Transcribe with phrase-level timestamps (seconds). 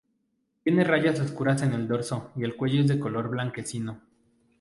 [0.63, 4.01] Tiene rayas oscuras en el dorso y el cuello es de color blanquecino.